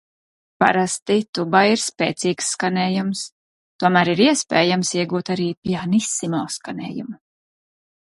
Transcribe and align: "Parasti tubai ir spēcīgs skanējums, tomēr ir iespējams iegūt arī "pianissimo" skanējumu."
"Parasti 0.61 1.17
tubai 1.37 1.61
ir 1.73 1.81
spēcīgs 1.83 2.49
skanējums, 2.55 3.23
tomēr 3.85 4.13
ir 4.17 4.25
iespējams 4.29 4.95
iegūt 5.03 5.33
arī 5.39 5.49
"pianissimo" 5.67 6.45
skanējumu." 6.61 7.21